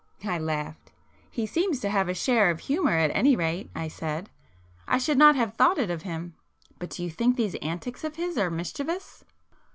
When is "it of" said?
5.77-6.01